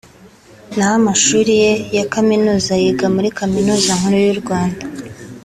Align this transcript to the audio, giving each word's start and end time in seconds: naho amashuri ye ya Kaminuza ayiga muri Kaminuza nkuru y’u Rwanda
naho 0.75 0.93
amashuri 1.01 1.51
ye 1.61 1.71
ya 1.95 2.05
Kaminuza 2.13 2.69
ayiga 2.77 3.05
muri 3.15 3.29
Kaminuza 3.39 3.91
nkuru 3.97 4.17
y’u 4.25 4.37
Rwanda 4.41 4.83